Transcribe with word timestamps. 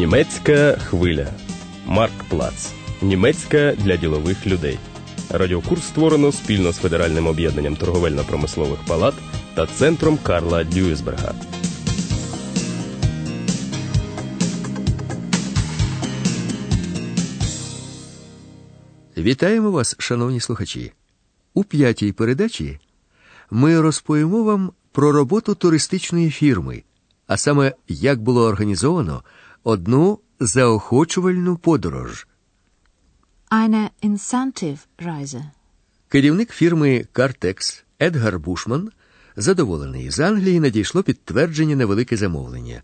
Німецька 0.00 0.72
хвиля. 0.72 1.26
Марк 1.86 2.12
Плац. 2.28 2.72
Німецька 3.02 3.72
для 3.72 3.96
ділових 3.96 4.46
людей. 4.46 4.78
Радіокурс 5.30 5.84
створено 5.84 6.32
спільно 6.32 6.72
з 6.72 6.76
Федеральним 6.76 7.26
об'єднанням 7.26 7.76
торговельно-промислових 7.76 8.78
палат 8.86 9.14
та 9.54 9.66
центром 9.66 10.18
Карла 10.22 10.64
Дюйсберга. 10.64 11.34
Вітаємо 19.16 19.70
вас, 19.70 19.96
шановні 19.98 20.40
слухачі. 20.40 20.92
У 21.54 21.64
п'ятій 21.64 22.12
передачі 22.12 22.78
ми 23.50 23.80
розповімо 23.80 24.42
вам 24.42 24.72
про 24.92 25.12
роботу 25.12 25.54
туристичної 25.54 26.30
фірми, 26.30 26.82
а 27.26 27.36
саме 27.36 27.72
як 27.88 28.22
було 28.22 28.46
організовано 28.46 29.22
одну 29.64 30.18
заохочувальну 30.40 31.56
подорож. 31.56 32.26
Eine 33.50 33.90
Incentive-Reise. 34.02 35.42
Керівник 36.08 36.50
фірми 36.52 37.06
Картекс 37.12 37.84
Едгар 38.02 38.38
Бушман 38.38 38.90
задоволений. 39.36 40.10
З 40.10 40.20
Англії 40.20 40.60
надійшло 40.60 41.02
підтвердження 41.02 41.76
на 41.76 41.86
велике 41.86 42.16
замовлення. 42.16 42.82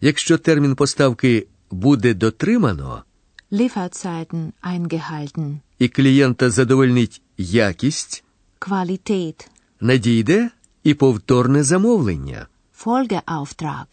Якщо 0.00 0.38
термін 0.38 0.74
поставки 0.76 1.46
буде 1.70 2.14
дотримано, 2.14 3.04
Lieferzeiten 3.52 4.52
eingehalten. 4.62 5.58
і 5.78 5.88
клієнта 5.88 6.50
задовольнить 6.50 7.22
якість, 7.38 8.24
Qualität. 8.60 9.48
надійде 9.80 10.50
і 10.84 10.94
повторне 10.94 11.62
замовлення. 11.64 12.46
Folgeauftrag. 12.84 13.86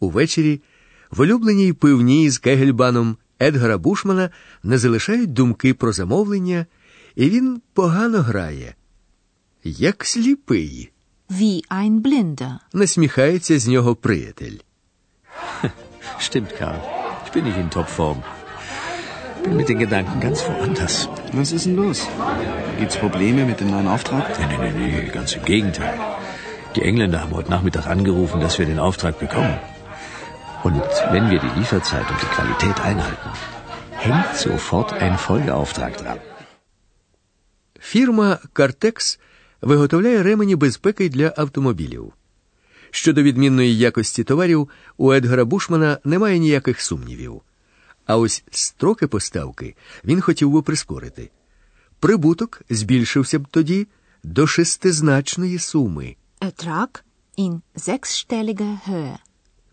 Увечері 0.00 0.60
в 1.10 1.20
улюбленій 1.20 1.72
пивній 1.72 2.30
з 2.30 2.38
Кегельбаном 2.38 3.16
Едгара 3.42 3.78
Бушмана 3.78 4.30
не 4.62 4.78
залишають 4.78 5.32
думки 5.32 5.74
про 5.74 5.92
замовлення, 5.92 6.66
і 7.16 7.30
він 7.30 7.60
погано 7.74 8.18
грає. 8.22 8.74
Як 9.64 10.04
сліпий, 10.04 10.90
Wie 11.30 11.62
ein 11.70 12.00
Blinder. 12.02 12.52
насміхається 12.72 13.58
з 13.58 13.68
нього 13.68 13.94
приятель. 13.94 14.56
Stimmt, 16.20 16.52
Karl. 16.60 16.80
Ich 17.26 17.32
bin 17.34 17.44
nicht 17.48 17.58
in 17.64 17.68
Topform. 17.76 18.18
Bin 19.44 19.56
mit 19.60 19.68
den 19.70 19.78
Gedanken 19.84 20.18
ganz 20.26 20.38
woanders. 20.48 20.94
Was 21.38 21.50
ist 21.56 21.64
denn 21.66 21.76
los? 21.82 21.98
Gibt's 22.78 22.98
Probleme 23.04 23.40
mit 23.50 23.58
dem 23.60 23.70
neuen 23.74 23.88
Auftrag? 23.94 24.24
Nee, 24.40 24.46
nee, 24.62 24.72
nee, 24.78 24.90
nee, 24.94 25.08
ganz 25.18 25.28
im 25.38 25.44
Gegenteil. 25.52 25.94
Die 26.76 26.82
Engländer 26.90 27.18
haben 27.22 27.34
heute 27.38 27.50
Nachmittag 27.56 27.84
angerufen, 27.96 28.38
dass 28.44 28.58
wir 28.58 28.66
den 28.72 28.80
Auftrag 28.86 29.14
bekommen. 29.24 29.54
Und 30.66 30.82
wenn 31.12 31.26
wir 31.32 31.40
die 31.46 31.54
Lieferzeit 31.58 32.06
und 32.12 32.20
die 32.24 32.32
Qualität 32.36 32.78
einhalten, 32.90 33.30
hängt 34.06 34.32
sofort 34.46 34.88
ein 35.04 35.14
Folgeauftrag 35.26 35.92
dran. 36.00 36.18
Фірма 37.80 38.38
Картекс 38.52 39.18
виготовляє 39.62 40.22
ремені 40.22 40.56
безпеки 40.56 41.08
для 41.08 41.34
автомобілів. 41.36 42.12
Щодо 42.90 43.22
відмінної 43.22 43.78
якості 43.78 44.24
товарів, 44.24 44.68
у 44.96 45.12
Едгара 45.12 45.44
Бушмана 45.44 45.98
немає 46.04 46.38
ніяких 46.38 46.80
сумнівів. 46.80 47.42
А 48.06 48.16
ось 48.16 48.44
строки 48.50 49.06
поставки 49.06 49.76
він 50.04 50.20
хотів 50.20 50.50
би 50.50 50.62
прискорити. 50.62 51.30
Прибуток 52.00 52.62
збільшився 52.70 53.38
б 53.38 53.48
тоді 53.50 53.86
до 54.22 54.46
шестизначної 54.46 55.58
суми. 55.58 56.16
Ertrag 56.40 57.02
in 57.38 57.60
sechsstelliger 57.76 58.78
Höhe. 58.88 59.16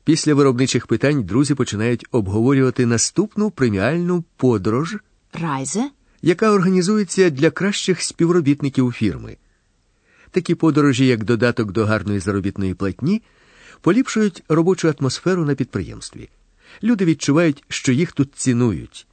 Після 0.03 0.33
виробничих 0.33 0.87
питань 0.87 1.23
друзі 1.23 1.55
починають 1.55 2.05
обговорювати 2.11 2.85
наступну 2.85 3.51
преміальну 3.51 4.23
подорож, 4.37 4.97
Reise. 5.33 5.83
яка 6.21 6.51
організується 6.51 7.29
для 7.29 7.51
кращих 7.51 8.01
співробітників 8.01 8.91
фірми. 8.91 9.37
Такі 10.31 10.55
подорожі, 10.55 11.07
як 11.07 11.23
додаток 11.23 11.71
до 11.71 11.85
гарної 11.85 12.19
заробітної 12.19 12.73
платні, 12.73 13.21
поліпшують 13.81 14.43
робочу 14.49 14.93
атмосферу 14.99 15.45
на 15.45 15.55
підприємстві. 15.55 16.29
Люди 16.83 17.05
відчувають, 17.05 17.63
що 17.67 17.91
їх 17.91 18.11
тут 18.11 18.35
цінують. 18.35 19.07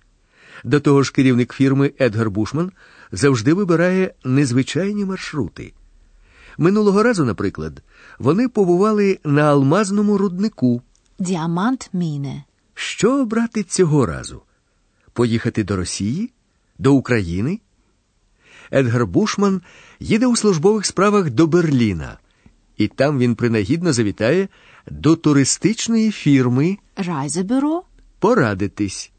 До 0.64 0.80
того 0.80 1.02
ж, 1.02 1.12
керівник 1.12 1.52
фірми 1.52 1.92
Едгар 2.00 2.30
Бушман 2.30 2.72
завжди 3.12 3.54
вибирає 3.54 4.14
незвичайні 4.24 5.04
маршрути. 5.04 5.72
Минулого 6.60 7.02
разу, 7.02 7.24
наприклад, 7.24 7.82
вони 8.18 8.48
побували 8.48 9.18
на 9.24 9.42
алмазному 9.42 10.18
руднику. 10.18 10.82
Diamantmine. 11.20 12.42
Що 12.74 13.22
обрати 13.22 13.62
цього 13.62 14.06
разу? 14.06 14.42
Поїхати 15.12 15.64
до 15.64 15.76
Росії? 15.76 16.32
До 16.78 16.94
України? 16.94 17.60
Едгар 18.72 19.06
Бушман 19.06 19.62
їде 20.00 20.26
у 20.26 20.36
службових 20.36 20.86
справах 20.86 21.30
до 21.30 21.46
Берліна, 21.46 22.18
і 22.76 22.88
там 22.88 23.18
він 23.18 23.34
принагідно 23.34 23.92
завітає 23.92 24.48
до 24.90 25.16
туристичної 25.16 26.10
фірми 26.10 26.78
Reisebüro. 26.96 27.80
порадитись. 28.18 29.10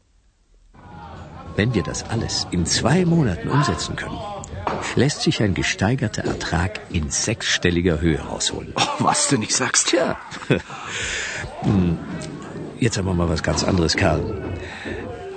Wenn 1.56 1.74
wir 1.74 1.82
das 1.82 2.02
alles 2.14 2.46
in 2.52 2.64
zwei 2.66 3.04
Monaten 3.04 3.48
umsetzen 3.50 3.96
können, 3.96 4.41
lässt 4.94 5.22
sich 5.22 5.42
ein 5.42 5.54
gesteigerter 5.54 6.24
Ertrag 6.24 6.80
in 6.90 7.10
sechsstelliger 7.10 8.00
Höhe 8.00 8.20
rausholen. 8.20 8.72
Was 8.98 9.28
du 9.28 9.38
nicht 9.38 9.54
sagst. 9.54 9.88
Tja. 9.88 10.16
Hm, 11.62 11.98
Jetzt 12.78 12.98
aber 12.98 13.14
mal 13.14 13.28
was 13.28 13.42
ganz 13.44 13.62
anderes, 13.62 13.96
Karl. 13.96 14.22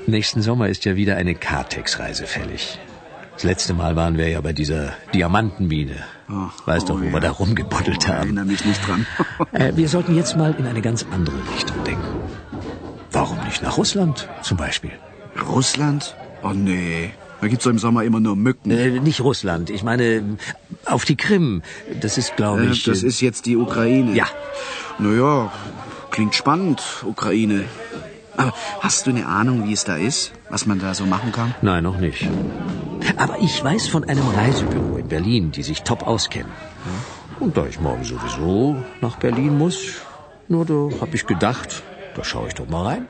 Nächsten 0.08 0.42
Sommer 0.42 0.68
ist 0.68 0.84
ja 0.86 0.96
wieder 0.96 1.16
eine 1.18 1.36
Kartex-Reise 1.36 2.26
fällig. 2.26 2.80
Das 3.36 3.44
letzte 3.44 3.74
Mal 3.76 3.96
waren 3.96 4.18
wir 4.18 4.30
ja 4.30 4.42
bei 4.42 4.52
dieser 4.54 4.94
Diamantenmine. 5.14 5.96
weißt 6.66 6.90
doch, 6.90 7.00
wo 7.00 7.04
wir 7.14 7.20
da 7.20 7.30
rumgebuddelt 7.32 8.08
haben. 8.08 8.24
Erinnere 8.24 8.46
mich 8.46 8.66
nicht 8.66 8.88
dran. 8.88 9.06
Äh, 9.52 9.74
wir 9.76 9.88
sollten 9.88 10.16
jetzt 10.16 10.36
mal 10.36 10.54
in 10.58 10.66
eine 10.66 10.82
ganz 10.82 11.06
andere 11.12 11.36
Richtung 11.54 11.82
denken. 11.84 12.04
Warum 13.12 13.38
nicht 13.46 13.62
nach 13.62 13.78
Russland 13.78 14.28
zum 14.42 14.58
Beispiel? 14.58 14.92
Russland? 15.48 16.16
Oh 16.44 16.50
nee. 16.50 17.14
Da 17.42 17.48
gibt's 17.48 17.64
doch 17.66 17.72
im 17.72 17.80
Sommer 17.80 18.04
immer 18.04 18.20
nur 18.20 18.36
Mücken. 18.36 18.72
Äh, 18.72 19.00
nicht 19.00 19.22
Russland, 19.22 19.70
ich 19.70 19.84
meine 19.84 20.38
auf 20.86 21.06
die 21.06 21.16
Krim. 21.18 21.62
Das 22.02 22.18
ist, 22.18 22.36
glaube 22.38 22.64
Äh, 22.66 22.72
ich. 22.72 22.84
das 22.84 23.04
ist 23.04 23.22
jetzt 23.22 23.46
die 23.46 23.58
Ukraine. 23.58 24.14
Ja. 24.14 24.26
Naja, 25.00 25.52
klingt 26.12 26.34
spannend, 26.36 26.82
Ukraine. 27.06 27.66
Aber 28.38 28.54
hast 28.82 29.06
du 29.06 29.12
eine 29.12 29.28
Ahnung, 29.28 29.68
wie 29.68 29.74
es 29.74 29.84
da 29.86 29.96
ist? 29.96 30.32
Was 30.50 30.66
man 30.66 30.80
da 30.80 30.94
so 30.94 31.06
machen 31.06 31.32
kann? 31.32 31.54
Nein, 31.62 31.84
noch 31.84 31.98
nicht. 31.98 32.28
Aber 33.18 33.38
ich 33.40 33.64
weiß 33.64 33.88
von 33.88 34.04
einem 34.06 34.28
Reisebüro 34.28 34.98
in 34.98 35.08
Berlin, 35.08 35.52
die 35.52 35.64
sich 35.64 35.84
top 35.84 36.06
auskennen. 36.08 36.52
Und 37.40 37.56
da 37.58 37.66
ich 37.66 37.80
morgen 37.80 38.04
sowieso 38.04 38.78
nach 39.02 39.18
Berlin 39.18 39.58
muss, 39.58 39.78
nur 40.48 40.66
da 40.66 40.90
habe 41.02 41.16
ich 41.16 41.26
gedacht, 41.26 41.84
da 42.16 42.24
schaue 42.24 42.48
ich 42.48 42.56
doch 42.56 42.68
mal 42.68 42.84
rein. 42.86 43.08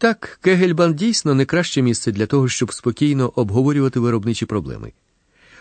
Так, 0.00 0.38
Кегельбан 0.42 0.94
дійсно 0.94 1.34
не 1.34 1.44
краще 1.44 1.82
місце 1.82 2.12
для 2.12 2.26
того, 2.26 2.48
щоб 2.48 2.72
спокійно 2.72 3.32
обговорювати 3.36 4.00
виробничі 4.00 4.46
проблеми. 4.46 4.92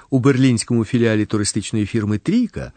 У 0.09 0.19
берлінському 0.19 0.85
філіалі 0.85 1.25
туристичної 1.25 1.85
фірми 1.85 2.17
Трійка 2.17 2.71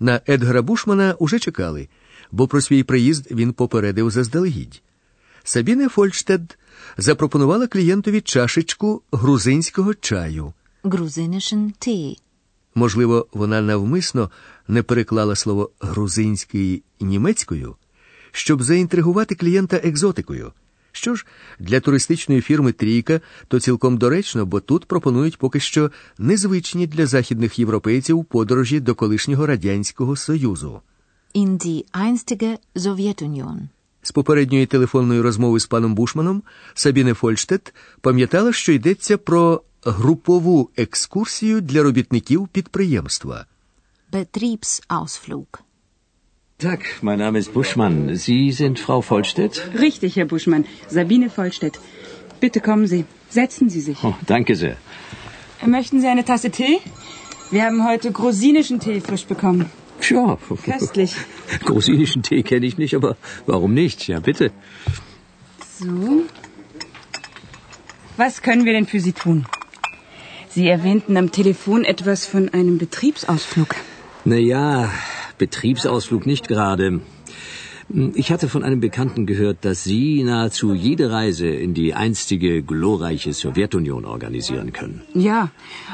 на 0.00 0.20
Едгара 0.28 0.62
Бушмана 0.62 1.14
уже 1.18 1.38
чекали, 1.38 1.88
бо 2.32 2.48
про 2.48 2.60
свій 2.60 2.82
приїзд 2.82 3.30
він 3.30 3.52
попередив 3.52 4.10
заздалегідь. 4.10 4.82
Сабіне 5.44 5.88
Фольштед 5.88 6.58
запропонувала 6.96 7.66
клієнтові 7.66 8.20
чашечку 8.20 9.02
грузинського 9.12 9.94
чаю. 9.94 10.52
Grusinischen 10.84 11.72
Tee. 11.88 12.16
Можливо, 12.74 13.26
вона 13.32 13.60
навмисно 13.60 14.30
не 14.68 14.82
переклала 14.82 15.36
слово 15.36 15.70
грузинський 15.80 16.82
німецькою, 17.00 17.76
щоб 18.32 18.62
заінтригувати 18.62 19.34
клієнта 19.34 19.76
екзотикою. 19.76 20.52
Що 20.98 21.14
ж, 21.14 21.26
для 21.58 21.80
туристичної 21.80 22.40
фірми 22.40 22.72
Трійка 22.72 23.20
то 23.48 23.60
цілком 23.60 23.98
доречно, 23.98 24.46
бо 24.46 24.60
тут 24.60 24.84
пропонують 24.84 25.38
поки 25.38 25.60
що 25.60 25.90
незвичні 26.18 26.86
для 26.86 27.06
західних 27.06 27.58
європейців 27.58 28.24
подорожі 28.24 28.80
до 28.80 28.94
колишнього 28.94 29.46
радянського 29.46 30.16
союзу. 30.16 30.80
In 31.34 31.58
die 31.58 31.84
einstige 31.92 32.58
Sowjetunion. 32.76 33.58
З 34.02 34.12
попередньої 34.12 34.66
телефонної 34.66 35.20
розмови 35.20 35.60
з 35.60 35.66
паном 35.66 35.94
Бушманом 35.94 36.42
Сабіне 36.74 37.14
Фольштет 37.14 37.74
пам'ятала, 38.00 38.52
що 38.52 38.72
йдеться 38.72 39.18
про 39.18 39.62
групову 39.82 40.70
екскурсію 40.76 41.60
для 41.60 41.82
робітників 41.82 42.48
підприємства. 42.48 43.46
Betriebsausflug. 44.12 45.67
Tag, 46.60 46.80
mein 47.02 47.20
Name 47.20 47.38
ist 47.38 47.54
Buschmann. 47.54 48.16
Sie 48.16 48.50
sind 48.50 48.80
Frau 48.80 49.00
Vollstedt? 49.00 49.70
Richtig, 49.78 50.16
Herr 50.16 50.24
Buschmann. 50.24 50.64
Sabine 50.88 51.30
Vollstedt. 51.30 51.78
Bitte 52.40 52.60
kommen 52.60 52.88
Sie. 52.88 53.04
Setzen 53.28 53.70
Sie 53.70 53.80
sich. 53.80 54.02
Oh, 54.02 54.16
danke 54.26 54.56
sehr. 54.56 54.76
Möchten 55.64 56.00
Sie 56.00 56.08
eine 56.08 56.24
Tasse 56.24 56.50
Tee? 56.50 56.80
Wir 57.52 57.62
haben 57.62 57.86
heute 57.86 58.10
grusinischen 58.10 58.80
Tee 58.80 59.00
frisch 59.00 59.24
bekommen. 59.26 59.66
Tja, 60.00 60.36
Köstlich. 60.64 61.14
grusinischen 61.64 62.24
Tee 62.24 62.42
kenne 62.42 62.66
ich 62.66 62.76
nicht, 62.76 62.96
aber 62.96 63.16
warum 63.46 63.72
nicht? 63.72 64.08
Ja, 64.08 64.18
bitte. 64.18 64.50
So. 65.78 66.24
Was 68.16 68.42
können 68.42 68.64
wir 68.64 68.72
denn 68.72 68.86
für 68.86 68.98
Sie 68.98 69.12
tun? 69.12 69.46
Sie 70.48 70.66
erwähnten 70.66 71.16
am 71.16 71.30
Telefon 71.30 71.84
etwas 71.84 72.26
von 72.26 72.48
einem 72.48 72.78
Betriebsausflug. 72.78 73.76
Naja, 74.24 74.90
Betriebsausflug 75.37 76.25
nicht 76.25 76.47
gerade. 76.47 76.99
Ich 78.15 78.31
hatte 78.31 78.47
von 78.47 78.63
einem 78.63 78.79
Bekannten 78.79 79.25
gehört, 79.25 79.65
dass 79.65 79.83
Sie 79.83 80.23
nahezu 80.23 80.73
jede 80.73 81.11
Reise 81.11 81.47
in 81.47 81.73
die 81.73 81.93
einstige 81.93 82.63
glorreiche 82.63 83.33
Sowjetunion 83.33 84.05
organisieren 84.05 84.71
können. 84.71 85.01
Ja, 85.13 85.51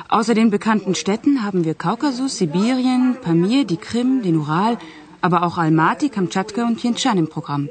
außer 0.07 0.33
den 0.35 0.49
bekannten 0.49 0.95
Städten 0.95 1.43
haben 1.43 1.65
wir 1.65 1.73
Kaukasus, 1.73 2.37
Sibirien, 2.37 3.17
Pamir, 3.21 3.65
die 3.65 3.77
Krim, 3.77 4.21
den 4.21 4.37
Ural, 4.37 4.77
aber 5.21 5.43
auch 5.43 5.57
Almaty, 5.57 6.09
Kamtschatka 6.09 6.65
und 6.65 6.77
Tientschan 6.77 7.17
im 7.17 7.27
Programm. 7.27 7.69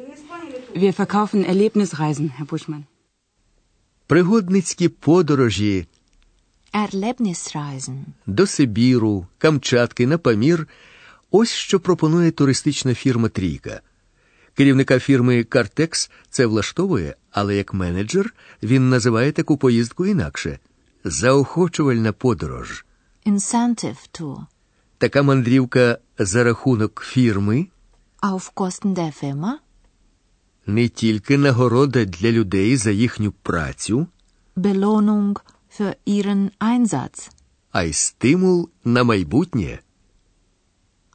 Wir 0.75 0.93
verkaufen 0.93 1.44
Erlebnisreisen, 1.44 2.32
Herr 2.37 2.46
Buschmann. 2.46 2.85
Пригодницькі 4.06 4.88
подорожі 4.88 5.87
Erlebnisreisen. 6.73 8.05
до 8.26 8.46
Сибіру, 8.46 9.26
Камчатки 9.38 10.06
на 10.06 10.19
Памір – 10.19 10.79
ось 11.39 11.50
що 11.50 11.80
пропонує 11.80 12.31
туристична 12.31 12.94
фірма 12.94 13.30
Трійка. 13.30 13.81
Керівника 14.53 15.00
фірми 15.00 15.44
Картекс 15.44 16.12
це 16.30 16.45
влаштовує, 16.45 17.15
але 17.31 17.56
як 17.56 17.74
менеджер 17.74 18.33
він 18.63 18.89
називає 18.89 19.31
таку 19.31 19.57
поїздку 19.57 20.06
інакше 20.06 20.59
заохочувальна 21.03 22.12
подорож. 22.12 22.85
Incentive 23.25 24.09
Tour. 24.19 24.38
Така 24.97 25.24
мандрівка 25.24 25.97
за 26.19 26.44
рахунок 26.44 27.03
фірми 27.06 27.68
Auf 28.21 28.53
Kosten 28.56 28.94
der 28.95 29.24
Firma. 29.24 29.51
не 30.65 30.88
тільки 30.89 31.38
нагорода 31.38 32.06
для 32.06 32.31
людей 32.31 32.77
за 32.77 32.91
їхню 32.91 33.31
працю, 33.31 34.07
Belohnung 34.57 35.39
für 35.79 35.95
ihren 36.07 36.50
Einsatz. 36.59 37.29
а 37.71 37.83
й 37.83 37.94
стимул 37.94 38.69
на 38.86 39.03
майбутнє. 39.03 39.79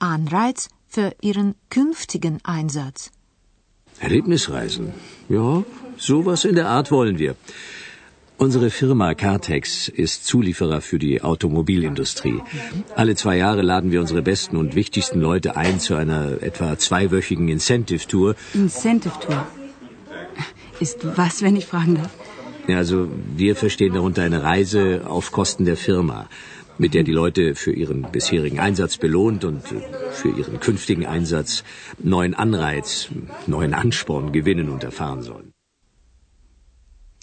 Anreiz 0.01 0.69
für 0.89 1.13
ihren 1.21 1.55
künftigen 1.71 2.39
Einsatz. 2.45 3.11
Erlebnisreisen? 4.01 4.93
Ja, 5.29 5.65
sowas 5.97 6.45
in 6.45 6.55
der 6.55 6.69
Art 6.69 6.91
wollen 6.91 7.19
wir. 7.19 7.35
Unsere 8.37 8.71
Firma 8.71 9.15
Cartex 9.15 9.89
ist 9.89 10.25
Zulieferer 10.25 10.81
für 10.81 11.01
die 11.01 11.23
Automobilindustrie. 11.23 12.41
Alle 12.95 13.17
zwei 13.17 13.37
Jahre 13.37 13.63
laden 13.63 13.91
wir 13.91 14.01
unsere 14.01 14.23
besten 14.23 14.57
und 14.57 14.77
wichtigsten 14.77 15.21
Leute 15.21 15.57
ein 15.57 15.81
zu 15.81 15.97
einer 15.97 16.41
etwa 16.41 16.79
zweiwöchigen 16.79 17.49
Incentive-Tour. 17.49 18.37
Incentive 18.55 19.19
Tour. 19.19 19.45
Ist 20.79 20.99
was, 21.17 21.43
wenn 21.43 21.57
ich 21.57 21.67
fragen 21.67 21.97
darf? 21.97 22.11
Ja, 22.69 22.77
Also 22.77 23.09
wir 23.37 23.57
verstehen 23.57 23.95
darunter 23.95 24.23
eine 24.23 24.45
Reise 24.45 25.03
auf 25.07 25.33
Kosten 25.33 25.65
der 25.65 25.77
Firma, 25.77 26.29
mit 26.83 26.91
der 26.95 27.05
die 27.09 27.17
Leute 27.23 27.43
für 27.63 27.73
ihren 27.83 28.01
bisherigen 28.15 28.61
Einsatz 28.67 28.93
belohnt 29.05 29.43
und 29.51 29.63
äh, 29.73 29.81
für 30.21 30.31
ihren 30.41 30.57
künftigen 30.67 31.05
Einsatz 31.17 31.51
neuen 32.15 32.35
Anreiz, 32.45 32.89
neuen 33.55 33.73
Ansporn 33.75 34.27
gewinnen 34.33 34.69
und 34.75 34.83
erfahren 34.91 35.23
sollen. 35.23 35.51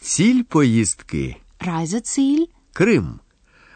Ціль 0.02 0.44
поїздки 0.44 1.36
Reiseziel. 1.60 2.48
Крим. 2.74 3.20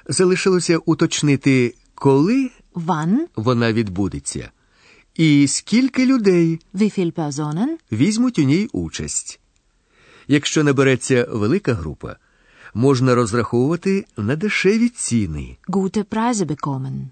Залишилося 0.08 0.78
уточнити, 0.78 1.74
коли 1.96 2.50
Wann? 2.74 3.16
вона 3.36 3.74
відбудеться, 3.74 4.52
і 5.16 5.48
скільки 5.48 6.06
людей 6.06 6.60
Wie 6.74 7.00
viele 7.00 7.12
Personen? 7.14 7.68
візьмуть 7.92 8.40
у 8.40 8.42
ній 8.44 8.70
участь. 8.74 9.40
Якщо 10.28 10.64
набереться 10.64 11.28
велика 11.30 11.74
група, 11.74 12.16
можна 12.74 13.16
розраховувати 13.16 14.06
на 14.18 14.36
дешеві 14.36 14.90
ціни. 14.90 15.58
Gute 15.68 16.04
Preise 16.04 16.46
bekommen. 16.46 17.06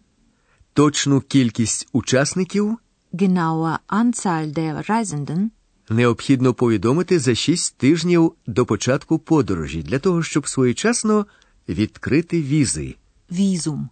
Точну 0.74 1.22
кількість 1.22 1.88
учасників 1.92 2.78
Genaue 3.14 3.78
Anzahl 3.90 4.54
der 4.54 4.90
Reisenden 4.90 5.50
необхідно 5.90 6.54
повідомити 6.54 7.20
за 7.20 7.36
6 7.36 7.78
тижнів 7.78 8.34
до 8.48 8.66
початку 8.66 9.20
подорожі 9.20 9.84
для 9.84 10.00
того, 10.00 10.24
щоб 10.24 10.48
своєчасно 10.48 11.26
відкрити 11.70 12.42
візи. 12.42 12.96
Visum. 13.32 13.88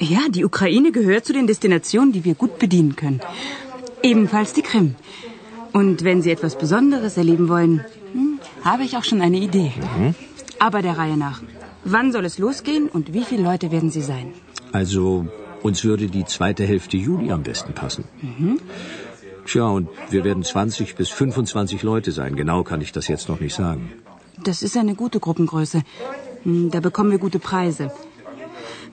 Ja, 0.00 0.22
die 0.28 0.44
Ukraine 0.44 0.88
gehört 0.98 1.24
zu 1.26 1.32
den 1.32 1.46
Destinationen, 1.46 2.12
die 2.12 2.24
wir 2.26 2.36
gut 2.42 2.54
bedienen 2.64 2.94
können. 3.02 3.20
Ebenfalls 4.10 4.50
die 4.56 4.66
Krim. 4.70 4.88
Und 5.72 5.96
wenn 6.06 6.18
Sie 6.22 6.30
etwas 6.36 6.54
Besonderes 6.64 7.12
erleben 7.22 7.46
wollen, 7.52 7.74
hm, 7.78 8.05
habe 8.68 8.82
ich 8.86 8.96
auch 8.98 9.04
schon 9.10 9.20
eine 9.28 9.38
Idee. 9.48 9.70
Aber 10.58 10.80
der 10.88 10.96
Reihe 10.98 11.16
nach. 11.16 11.40
Wann 11.94 12.12
soll 12.12 12.24
es 12.30 12.36
losgehen 12.44 12.88
und 12.96 13.12
wie 13.16 13.24
viele 13.30 13.42
Leute 13.50 13.70
werden 13.74 13.90
Sie 13.96 14.02
sein? 14.12 14.26
Also 14.72 15.26
uns 15.62 15.84
würde 15.88 16.06
die 16.18 16.24
zweite 16.24 16.64
Hälfte 16.72 16.96
Juli 16.96 17.30
am 17.36 17.42
besten 17.50 17.72
passen. 17.82 18.04
Tja, 19.46 19.66
und 19.78 19.88
wir 20.10 20.24
werden 20.24 20.42
20 20.42 20.96
bis 20.96 21.08
25 21.10 21.82
Leute 21.90 22.10
sein. 22.12 22.34
Genau 22.42 22.62
kann 22.70 22.80
ich 22.80 22.92
das 22.92 23.06
jetzt 23.08 23.28
noch 23.28 23.40
nicht 23.40 23.54
sagen. 23.54 23.92
Das 24.42 24.62
ist 24.62 24.76
eine 24.76 24.94
gute 25.02 25.20
Gruppengröße. 25.20 25.82
Hm, 26.42 26.70
Da 26.72 26.80
bekommen 26.80 27.10
wir 27.12 27.18
gute 27.26 27.38
Preise. 27.38 27.92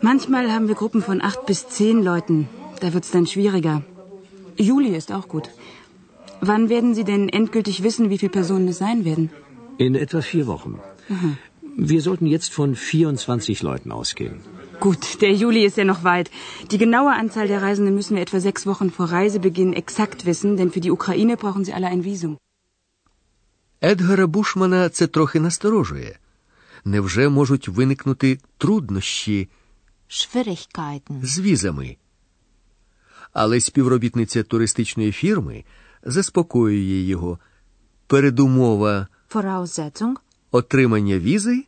Manchmal 0.01 0.51
haben 0.51 0.67
wir 0.67 0.75
Gruppen 0.75 1.01
von 1.01 1.21
acht 1.21 1.45
bis 1.47 1.67
zehn 1.69 2.03
Leuten. 2.03 2.47
Da 2.81 2.93
wird's 2.93 3.11
dann 3.11 3.25
schwieriger. 3.33 3.81
Juli 4.57 4.95
ist 5.01 5.11
auch 5.11 5.27
gut. 5.27 5.49
Wann 6.41 6.69
werden 6.69 6.93
Sie 6.93 7.03
denn 7.05 7.29
endgültig 7.29 7.83
wissen, 7.83 8.09
wie 8.11 8.17
viele 8.17 8.31
Personen 8.39 8.67
es 8.67 8.77
sein 8.77 9.05
werden? 9.05 9.29
In 9.77 9.95
etwa 9.95 10.21
vier 10.21 10.45
Wochen. 10.47 10.79
Mhm. 11.09 11.37
Wir 11.77 12.01
sollten 12.01 12.27
jetzt 12.27 12.53
von 12.53 12.75
24 12.75 13.63
Leuten 13.63 13.91
ausgehen. 13.91 14.41
Gut, 14.79 15.21
der 15.21 15.33
Juli 15.33 15.65
ist 15.65 15.77
ja 15.77 15.85
noch 15.85 16.03
weit. 16.03 16.29
Die 16.71 16.77
genaue 16.77 17.13
Anzahl 17.13 17.47
der 17.47 17.61
Reisenden 17.61 17.95
müssen 17.95 18.15
wir 18.15 18.21
etwa 18.21 18.39
sechs 18.39 18.65
Wochen 18.65 18.91
vor 18.91 19.07
Reisebeginn 19.11 19.73
exakt 19.73 20.25
wissen, 20.25 20.57
denn 20.57 20.71
für 20.71 20.81
die 20.81 20.91
Ukraine 20.91 21.37
brauchen 21.37 21.65
sie 21.65 21.73
alle 21.73 21.87
ein 21.87 22.03
Visum. 22.03 22.37
Едгара 23.81 24.27
Бушмана 24.27 24.89
це 24.89 25.07
трохи 25.07 25.39
насторожує. 25.39 26.19
Невже 26.85 27.29
можуть 27.29 27.67
виникнути 27.67 28.39
труднощі 28.57 29.49
Schwierigkeiten. 30.09 31.25
з 31.25 31.39
візами? 31.39 31.97
Але 33.33 33.59
співробітниця 33.59 34.43
туристичної 34.43 35.11
фірми 35.11 35.63
заспокоює 36.03 37.01
його. 37.01 37.39
Передумова 38.07 39.07
Voraussetzung. 39.33 40.13
отримання 40.51 41.19
візи 41.19 41.65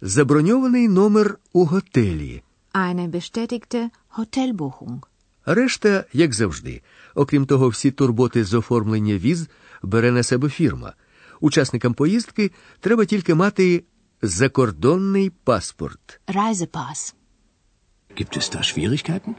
заброньований 0.00 0.88
номер 0.88 1.38
у 1.52 1.64
готелі. 1.64 2.42
Eine 2.74 3.08
bestätigte 3.10 3.90
Hotelbuchung. 4.18 4.98
Решта, 5.46 6.04
як 6.12 6.34
завжди. 6.34 6.82
Окрім 7.14 7.46
того, 7.46 7.68
всі 7.68 7.90
турботи 7.90 8.44
з 8.44 8.54
оформлення 8.54 9.14
віз 9.14 9.48
бере 9.82 10.12
на 10.12 10.22
себе 10.22 10.48
фірма. 10.48 10.92
Учасникам 11.40 11.94
поїздки 11.94 12.50
треба 12.80 13.04
тільки 13.04 13.34
мати 13.34 13.84
закордонний 14.22 15.30
паспорт. 15.30 16.20
Reisepass. 16.26 17.14
Gibt 18.16 18.36
es 18.36 18.50
da 18.54 18.62
Schwierigkeiten? 18.62 19.34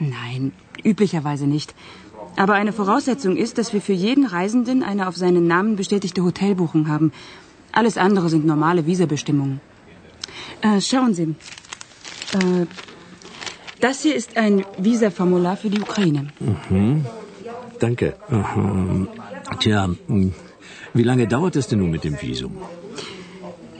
Nein, 0.00 0.52
üblicherweise 0.84 1.46
nicht. 1.46 1.74
Aber 2.36 2.54
eine 2.54 2.72
Voraussetzung 2.72 3.36
ist, 3.36 3.56
dass 3.58 3.72
wir 3.72 3.80
für 3.80 3.94
jeden 3.94 4.26
Reisenden 4.26 4.82
eine 4.82 5.08
auf 5.08 5.16
seinen 5.16 5.46
Namen 5.46 5.76
bestätigte 5.76 6.22
Hotelbuchung 6.22 6.88
haben. 6.88 7.12
Alles 7.72 7.96
andere 7.96 8.28
sind 8.28 8.46
normale 8.46 8.86
Visabestimmungen. 8.86 9.60
Äh, 10.60 10.80
schauen 10.80 11.14
Sie. 11.14 11.34
Äh, 12.34 12.66
das 13.80 14.02
hier 14.02 14.14
ist 14.14 14.36
ein 14.36 14.64
Visaformular 14.78 15.56
für 15.56 15.70
die 15.70 15.80
Ukraine. 15.80 16.28
Danke. 17.78 18.16
Ähm, 18.30 19.08
Tja, 19.60 19.90
hm, 20.08 20.32
wie 20.94 21.02
lange 21.02 21.26
dauert 21.28 21.56
es 21.56 21.68
denn 21.68 21.78
nun 21.78 21.90
mit 21.90 22.04
dem 22.04 22.20
Visum? 22.20 22.52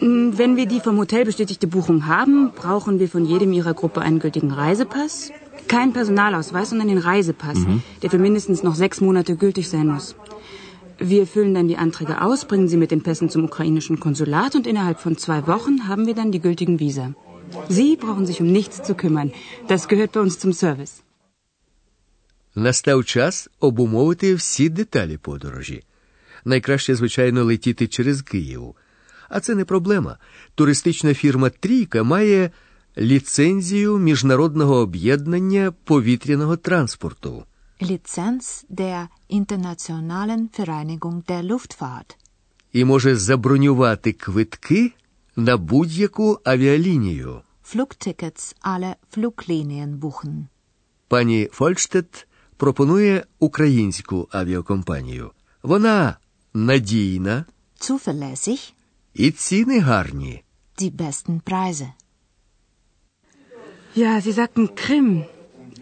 Mm, 0.00 0.30
Wenn 0.36 0.56
wir 0.56 0.66
die 0.66 0.80
vom 0.80 0.98
Hotel 0.98 1.24
bestätigte 1.24 1.66
Buchung 1.66 2.06
haben, 2.06 2.52
brauchen 2.54 3.00
wir 3.00 3.08
von 3.08 3.24
jedem 3.24 3.52
Ihrer 3.52 3.74
Gruppe 3.74 4.00
einen 4.02 4.18
gültigen 4.18 4.52
Reisepass. 4.52 5.32
Kein 5.67 5.93
Personalausweis, 5.93 6.69
sondern 6.69 6.87
den 6.87 6.97
Reisepass, 6.97 7.59
der 8.01 8.09
für 8.09 8.17
mindestens 8.17 8.63
noch 8.63 8.75
sechs 8.75 9.01
Monate 9.01 9.35
gültig 9.35 9.69
sein 9.69 9.87
muss. 9.87 10.15
Wir 10.99 11.25
füllen 11.25 11.53
dann 11.55 11.67
die 11.67 11.77
Anträge 11.77 12.21
aus, 12.21 12.45
bringen 12.45 12.67
sie 12.67 12.77
mit 12.77 12.91
den 12.91 13.01
Pässen 13.01 13.29
zum 13.29 13.45
ukrainischen 13.45 13.99
Konsulat 13.99 14.55
und 14.55 14.67
innerhalb 14.67 14.99
von 14.99 15.17
zwei 15.17 15.47
Wochen 15.47 15.87
haben 15.87 16.05
wir 16.05 16.13
dann 16.13 16.31
die 16.31 16.41
gültigen 16.47 16.79
Visa. 16.79 17.13
Sie 17.69 17.95
brauchen 17.95 18.25
sich 18.25 18.39
um 18.41 18.51
nichts 18.51 18.83
zu 18.83 18.93
kümmern. 18.95 19.31
Das 19.67 19.87
gehört 19.87 20.11
bei 20.11 20.21
uns 20.21 20.37
zum 20.39 20.53
Service. 20.53 21.01
Настав 22.55 23.05
час 23.05 23.49
обумовити 23.59 24.35
всі 24.35 24.69
деталі 24.69 25.17
подорожі. 25.17 25.83
Найкраще, 26.45 26.95
звичайно, 26.95 27.43
летіти 27.43 27.87
через 27.87 28.21
Київ. 28.21 28.75
А 29.29 29.39
це 29.39 29.55
не 29.55 29.65
проблема. 29.65 30.17
Туристична 30.55 31.13
фірма 31.13 31.49
Трійка 31.49 32.03
має 32.03 32.51
Ліцензію 32.98 33.98
міжнародного 33.98 34.76
об'єднання 34.76 35.72
повітряного 35.84 36.56
транспорту. 36.56 37.44
Lizenz 37.80 38.64
der 38.70 39.06
Internationalen 39.30 40.48
Vereinigung 40.58 41.22
der 41.30 41.42
Luftfahrt. 41.50 42.16
і 42.72 42.84
може 42.84 43.16
забронювати 43.16 44.12
квитки 44.12 44.92
на 45.36 45.56
будь-яку 45.56 46.38
авіалінію. 46.44 47.42
Flugtickets 47.74 48.54
alle 48.62 48.94
Fluglinien 49.16 49.98
buchen. 49.98 50.46
Пані 51.08 51.48
Фольштет 51.52 52.26
пропонує 52.56 53.24
українську 53.38 54.28
авіакомпанію. 54.30 55.30
Вона 55.62 56.16
надійна 56.54 57.44
Zuverlässig, 57.80 58.72
і 59.14 59.30
ціни 59.30 59.80
гарні. 59.80 60.42
die 60.78 60.96
besten 60.96 61.40
Preise. 61.42 61.88
Ja, 63.96 64.20
Sie 64.20 64.32
sagten 64.32 64.74
Krim. 64.74 65.24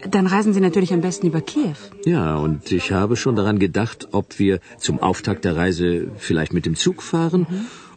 Dann 0.09 0.27
reisen 0.27 0.53
Sie 0.53 0.61
natürlich 0.61 0.93
am 0.93 1.01
besten 1.01 1.27
über 1.27 1.41
Kiew. 1.41 1.75
Ja, 2.05 2.35
und 2.37 2.71
ich 2.71 2.91
habe 2.91 3.15
schon 3.17 3.35
daran 3.35 3.59
gedacht, 3.59 4.07
ob 4.11 4.39
wir 4.39 4.59
zum 4.77 4.99
Auftakt 4.99 5.43
der 5.45 5.55
Reise 5.57 5.87
vielleicht 6.17 6.53
mit 6.53 6.65
dem 6.65 6.75
Zug 6.75 7.01
fahren 7.01 7.45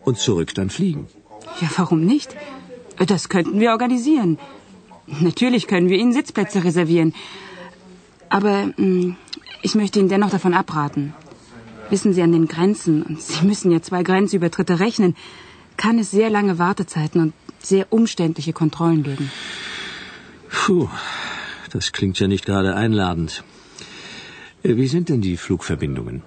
und 0.05 0.19
zurück 0.19 0.55
dann 0.55 0.71
fliegen. 0.71 1.07
Ja, 1.61 1.69
warum 1.77 2.01
nicht? 2.05 2.35
Das 3.07 3.29
könnten 3.29 3.61
wir 3.61 3.71
organisieren. 3.71 4.39
Natürlich 5.21 5.69
können 5.69 5.89
wir 5.89 5.99
Ihnen 5.99 6.13
Sitzplätze 6.13 6.65
reservieren. 6.65 7.15
Aber 8.29 8.55
mh, 8.77 9.15
ich 9.63 9.75
möchte 9.77 10.01
Ihnen 10.01 10.09
dennoch 10.09 10.31
davon 10.31 10.55
abraten. 10.55 11.15
Wissen 11.91 12.13
Sie 12.13 12.23
an 12.23 12.33
den 12.33 12.49
Grenzen, 12.49 13.03
und 13.03 13.23
Sie 13.23 13.47
müssen 13.47 13.71
ja 13.71 13.81
zwei 13.83 14.03
Grenzübertritte 14.03 14.81
rechnen, 14.81 15.15
kann 15.77 15.99
es 15.99 16.11
sehr 16.11 16.29
lange 16.29 16.59
Wartezeiten 16.59 17.23
und 17.23 17.33
sehr 17.61 17.87
umständliche 17.93 18.53
Kontrollen 18.53 19.03
geben. 19.05 19.31
Puh, 20.51 20.89
das 21.73 21.93
klingt 21.93 22.19
ja 22.19 22.29
nicht 22.29 22.45
gerade 22.45 22.75
einladend. 22.75 23.45
Äh, 24.63 24.77
Wie 24.77 24.89
sind 24.89 25.09
denn 25.09 25.21
die 25.21 25.37
Flugverbindungen? 25.37 26.23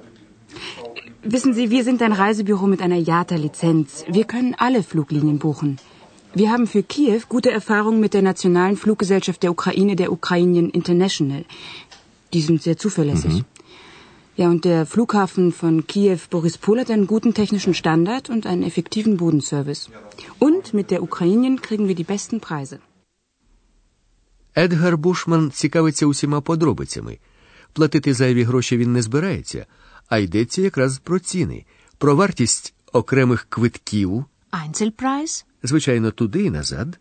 Wissen 1.23 1.53
Sie, 1.53 1.69
wir 1.69 1.83
sind 1.83 2.01
ein 2.01 2.13
Reisebüro 2.13 2.65
mit 2.65 2.81
einer 2.81 2.97
JATA-Lizenz. 2.97 4.05
Wir 4.07 4.25
können 4.25 4.55
alle 4.57 4.81
Fluglinien 4.81 5.37
buchen. 5.37 5.77
Wir 6.33 6.49
haben 6.51 6.65
für 6.65 6.81
Kiew 6.81 7.21
gute 7.29 7.51
Erfahrungen 7.51 7.99
mit 7.99 8.13
der 8.13 8.21
nationalen 8.21 8.77
Fluggesellschaft 8.77 9.43
der 9.43 9.51
Ukraine, 9.51 9.95
der 9.95 10.11
Ukrainian 10.11 10.69
International. 10.69 11.45
Die 12.33 12.41
sind 12.41 12.63
sehr 12.63 12.77
zuverlässig. 12.77 13.43
Ja, 14.37 14.49
und 14.49 14.63
der 14.65 14.85
Flughafen 14.85 15.51
von 15.51 15.85
Kiew 15.85 16.19
Borispol 16.29 16.79
hat 16.79 16.89
einen 16.89 17.05
guten 17.05 17.33
technischen 17.33 17.73
Standard 17.73 18.29
und 18.29 18.47
einen 18.47 18.63
effektiven 18.63 19.17
Bodenservice. 19.17 19.89
Und 20.39 20.73
mit 20.73 20.89
der 20.89 21.03
Ukrainian 21.03 21.61
kriegen 21.61 21.87
wir 21.87 21.95
die 21.95 22.05
besten 22.05 22.39
Preise. 22.39 22.79
Едгар 24.55 24.97
Бушман 24.97 25.51
цікавиться 25.51 26.05
усіма 26.05 26.41
подробицями. 26.41 27.17
Платити 27.73 28.13
зайві 28.13 28.43
гроші 28.43 28.77
він 28.77 28.93
не 28.93 29.01
збирається, 29.01 29.65
а 30.07 30.17
йдеться 30.17 30.61
якраз 30.61 30.97
про 30.97 31.19
ціни, 31.19 31.65
про 31.97 32.15
вартість 32.15 32.73
окремих 32.93 33.45
квитків, 33.49 34.25
Einzelpreis, 34.51 35.45
звичайно, 35.63 36.11
туди 36.11 36.43
і 36.43 36.49
назад, 36.49 36.99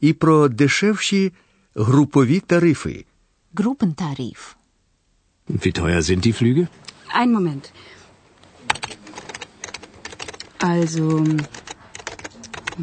і 0.00 0.12
про 0.12 0.48
дешевші 0.48 1.32
групові 1.74 2.40
тарифи. 2.40 3.04
Gruppentarif. 3.54 4.56
Wie 5.48 5.72
teuer 5.72 6.02
sind 6.02 6.20
die 6.26 6.32
Flüge? 6.32 6.68
Einen 7.18 7.32
Moment. 7.32 7.64
Also, 10.58 11.02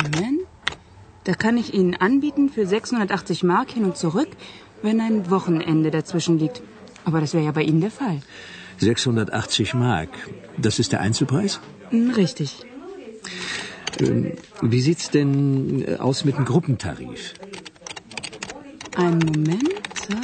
Moment. 0.03 0.42
Da 1.23 1.33
kann 1.33 1.57
ich 1.57 1.73
Ihnen 1.73 1.95
anbieten 1.95 2.49
für 2.49 2.65
680 2.65 3.43
Mark 3.43 3.71
hin 3.71 3.85
und 3.85 3.97
zurück, 3.97 4.27
wenn 4.81 4.99
ein 4.99 5.29
Wochenende 5.29 5.89
dazwischen 5.91 6.37
liegt. 6.39 6.61
Aber 7.05 7.21
das 7.21 7.33
wäre 7.33 7.45
ja 7.45 7.51
bei 7.51 7.63
Ihnen 7.63 7.81
der 7.81 7.91
Fall. 7.91 8.21
680 8.79 9.73
Mark. 9.73 10.09
Das 10.57 10.79
ist 10.79 10.91
der 10.91 11.01
Einzelpreis? 11.01 11.59
Hm, 11.89 12.11
Richtig. 12.11 12.65
Wie 14.61 14.81
sieht's 14.81 15.11
denn 15.11 15.83
äh, 15.87 15.95
aus 15.97 16.25
mit 16.25 16.35
dem 16.37 16.45
Gruppentarif? 16.45 17.33
Einen 18.95 19.19
Moment. 19.19 19.69
So. 20.07 20.15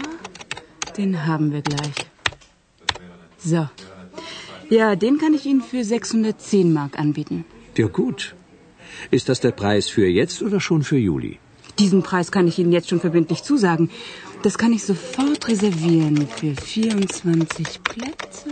Den 0.97 1.25
haben 1.25 1.51
wir 1.53 1.61
gleich. 1.61 1.93
So. 3.37 3.69
Ja, 4.69 4.95
den 4.95 5.17
kann 5.17 5.33
ich 5.33 5.45
Ihnen 5.45 5.61
für 5.61 5.83
610 5.83 6.73
Mark 6.73 6.99
anbieten. 6.99 7.45
Ja 7.77 7.87
gut. 7.87 8.35
Ist 9.17 9.29
das 9.29 9.39
der 9.45 9.53
Preis 9.61 9.85
für 9.95 10.07
jetzt 10.21 10.41
oder 10.47 10.59
schon 10.59 10.81
für 10.83 11.01
Juli? 11.09 11.33
Diesen 11.79 12.01
Preis 12.09 12.31
kann 12.35 12.47
ich 12.47 12.57
Ihnen 12.59 12.73
jetzt 12.77 12.89
schon 12.89 12.99
verbindlich 12.99 13.41
zusagen. 13.43 13.89
Das 14.43 14.57
kann 14.57 14.73
ich 14.77 14.83
sofort 14.83 15.47
reservieren 15.47 16.27
für 16.37 16.53
24 16.55 17.83
Plätze. 17.83 18.51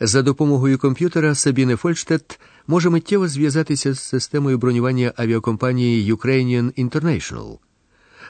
За 0.00 0.22
допомогою 0.22 0.78
комп'ютера 0.78 1.34
Сабіне 1.34 1.76
Фольштедт 1.76 2.40
може 2.66 2.90
миттєво 2.90 3.28
зв'язатися 3.28 3.92
з 3.94 4.00
системою 4.00 4.58
бронювання 4.58 5.12
авіакомпанії 5.16 6.12
Ukrainian 6.14 6.84
International. 6.84 7.58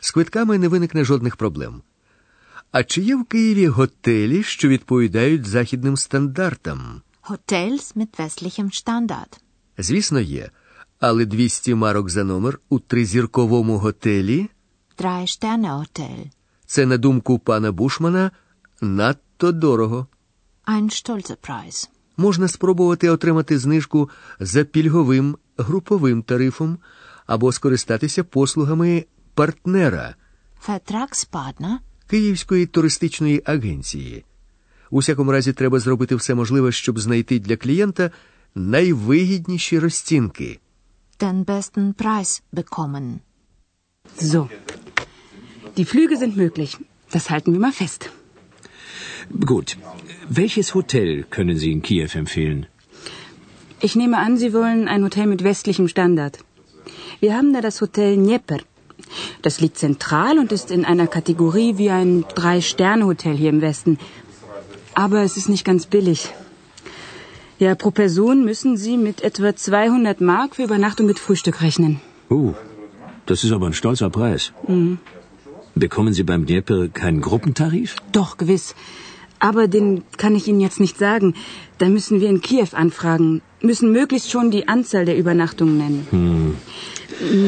З 0.00 0.10
квитками 0.10 0.58
не 0.58 0.68
виникне 0.68 1.04
жодних 1.04 1.36
проблем. 1.36 1.82
А 2.72 2.84
чи 2.84 3.02
є 3.02 3.16
в 3.16 3.24
Києві 3.24 3.66
готелі, 3.66 4.42
що 4.42 4.68
відповідають 4.68 5.46
західним 5.46 5.96
стандартам? 5.96 7.02
Hotels 7.22 7.96
mit 7.96 8.08
westlichem 8.18 8.70
Standard. 8.72 9.38
Звісно, 9.78 10.20
є. 10.20 10.50
Але 11.00 11.24
200 11.24 11.74
марок 11.74 12.10
за 12.10 12.24
номер 12.24 12.58
у 12.68 12.78
тризірковому 12.78 13.78
готелі 13.78 14.48
Drei 14.98 15.22
Sterne 15.22 15.78
Hotel. 15.78 16.30
це, 16.66 16.86
на 16.86 16.96
думку 16.96 17.38
пана 17.38 17.72
Бушмана, 17.72 18.30
надто 18.80 19.52
дорого. 19.52 20.06
Ein 20.66 20.84
stolzer 20.84 21.36
Preis. 21.48 21.88
можна 22.16 22.48
спробувати 22.48 23.10
отримати 23.10 23.58
знижку 23.58 24.10
за 24.40 24.64
пільговим 24.64 25.36
груповим 25.58 26.22
тарифом 26.22 26.78
або 27.26 27.52
скористатися 27.52 28.24
послугами 28.24 29.04
партнера 29.34 30.14
Vertragspartner, 30.68 31.76
Київської 32.06 32.66
туристичної 32.66 33.42
агенції. 33.44 34.24
У 34.90 34.98
всякому 34.98 35.32
разі, 35.32 35.52
треба 35.52 35.78
зробити 35.80 36.14
все 36.14 36.34
можливе, 36.34 36.72
щоб 36.72 36.98
знайти 36.98 37.38
для 37.38 37.56
клієнта 37.56 38.10
найвигідніші 38.55 39.79
розцінки. 39.79 40.59
den 41.19 41.45
besten 41.45 41.93
Preis 41.93 42.41
bekommen. 42.59 43.19
So. 44.31 44.41
Die 45.77 45.85
Flüge 45.85 46.15
sind 46.17 46.35
möglich. 46.43 46.71
Das 47.15 47.29
halten 47.29 47.51
wir 47.53 47.59
mal 47.59 47.71
fest. 47.83 48.01
Gut. 49.51 49.77
Welches 50.41 50.67
Hotel 50.75 51.23
können 51.35 51.57
Sie 51.61 51.71
in 51.75 51.81
Kiew 51.81 52.11
empfehlen? 52.23 52.65
Ich 53.87 53.95
nehme 54.01 54.17
an, 54.25 54.37
Sie 54.37 54.51
wollen 54.53 54.87
ein 54.87 55.03
Hotel 55.03 55.27
mit 55.33 55.43
westlichem 55.43 55.87
Standard. 55.87 56.35
Wir 57.19 57.31
haben 57.37 57.51
da 57.53 57.61
das 57.61 57.79
Hotel 57.81 58.15
Dnieper. 58.17 58.59
Das 59.41 59.59
liegt 59.61 59.77
zentral 59.77 60.39
und 60.39 60.51
ist 60.51 60.71
in 60.71 60.85
einer 60.85 61.07
Kategorie 61.07 61.77
wie 61.77 61.89
ein 61.89 62.25
Drei-Sterne-Hotel 62.35 63.35
hier 63.35 63.49
im 63.49 63.61
Westen. 63.61 63.97
Aber 64.93 65.19
es 65.27 65.37
ist 65.37 65.49
nicht 65.49 65.65
ganz 65.65 65.85
billig. 65.85 66.21
Ja, 67.58 67.74
pro 67.74 67.90
Person 67.90 68.44
müssen 68.44 68.76
Sie 68.76 68.96
mit 68.96 69.22
etwa 69.22 69.54
200 69.54 70.20
Mark 70.20 70.56
für 70.56 70.62
Übernachtung 70.62 71.06
mit 71.06 71.18
Frühstück 71.18 71.60
rechnen. 71.60 72.00
Oh, 72.30 72.54
das 73.26 73.42
ist 73.42 73.50
aber 73.50 73.66
ein 73.66 73.72
stolzer 73.72 74.10
Preis. 74.10 74.52
Bekommen 75.74 76.12
Sie 76.12 76.22
beim 76.22 76.46
Dnieper 76.46 76.86
keinen 76.88 77.20
Gruppentarif? 77.20 77.96
Doch, 78.12 78.36
gewiss. 78.36 78.76
Aber 79.40 79.66
den 79.66 80.02
kann 80.16 80.36
ich 80.36 80.46
Ihnen 80.46 80.60
jetzt 80.60 80.78
nicht 80.78 80.98
sagen. 80.98 81.34
Da 81.78 81.88
müssen 81.88 82.20
wir 82.20 82.28
in 82.28 82.40
Kiew 82.42 82.68
anfragen, 82.72 83.42
müssen 83.60 83.90
möglichst 83.90 84.30
schon 84.30 84.52
die 84.52 84.68
Anzahl 84.68 85.04
der 85.04 85.18
Übernachtungen 85.18 85.78
nennen. 85.78 86.56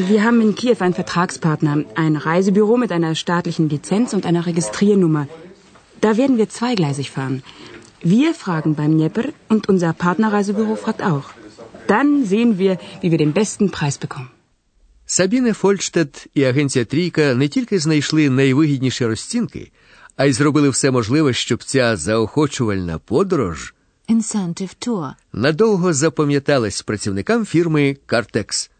Wir 0.07 0.23
haben 0.25 0.41
in 0.41 0.55
Kiew 0.55 0.77
einen 0.79 0.93
Vertragspartner, 0.93 1.85
ein 1.95 2.17
Reisebüro 2.17 2.75
mit 2.75 2.91
einer 2.91 3.15
staatlichen 3.15 3.69
Lizenz 3.69 4.13
und 4.13 4.25
einer 4.25 4.45
Registriernummer. 4.45 5.27
Da 6.01 6.17
werden 6.17 6.37
wir 6.37 6.49
zweigleisig 6.49 7.11
fahren. 7.11 7.43
Wir 8.03 8.33
fragen 8.33 8.73
beim 8.75 8.93
Dnieper 8.97 9.25
und 9.47 9.69
unser 9.69 9.93
Partnerreisebüro 9.93 10.75
fragt 10.75 11.03
auch. 11.03 11.29
Dann 11.87 12.25
sehen 12.25 12.57
wir, 12.57 12.79
wie 13.01 13.11
wir 13.11 13.17
den 13.17 13.33
besten 13.33 13.69
Preis 13.71 13.97
bekommen. 13.97 14.29
Сабіне 15.05 15.53
Фольштедт 15.53 16.27
і 16.33 16.43
агенція 16.43 16.85
Трійка 16.85 17.35
не 17.35 17.47
тільки 17.47 17.79
знайшли 17.79 18.29
найвигідніші 18.29 19.05
розцінки, 19.05 19.71
а 20.15 20.25
й 20.25 20.33
зробили 20.33 20.69
все 20.69 20.91
можливе, 20.91 21.33
щоб 21.33 21.63
ця 21.63 21.95
заохочувальна 21.97 22.97
подорож 22.97 23.73
Incentive 24.09 24.75
Tour. 24.87 25.11
надовго 25.33 25.93
запам'яталась 25.93 26.81
працівникам 26.81 27.45
фірми 27.45 27.97
Картекс. 28.05 28.71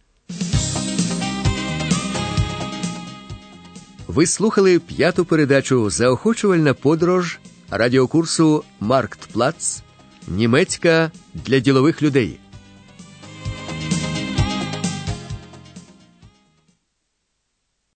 Ви 4.08 4.26
слухали 4.26 4.80
п'яту 4.80 5.26
передачу 5.26 5.90
Заохочувальна 5.90 6.74
подорож 6.74 7.40
радіокурсу 7.72 8.64
Марктплац 8.80 9.82
Німецька 10.28 11.12
для 11.34 11.60
ділових 11.60 12.02
людей. 12.02 12.40